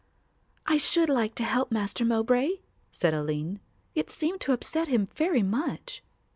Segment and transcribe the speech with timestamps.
[0.65, 2.53] "I should like to help Master Mowbray,"
[2.91, 3.59] said Aline.
[3.93, 6.01] "It seemed to upset him very much."